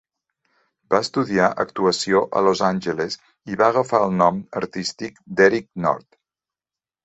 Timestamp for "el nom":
4.09-4.43